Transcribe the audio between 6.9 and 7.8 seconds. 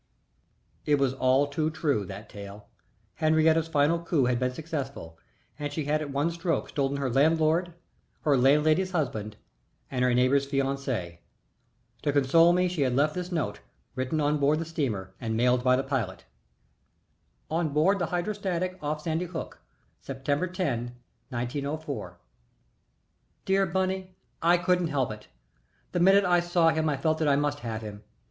her landlord,